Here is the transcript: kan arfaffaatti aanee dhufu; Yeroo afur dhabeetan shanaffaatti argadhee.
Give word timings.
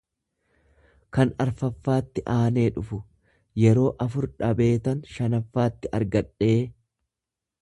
kan 1.17 1.33
arfaffaatti 1.45 2.23
aanee 2.37 2.65
dhufu; 2.79 3.01
Yeroo 3.65 3.87
afur 4.07 4.29
dhabeetan 4.41 5.05
shanaffaatti 5.15 5.97
argadhee. 6.01 6.55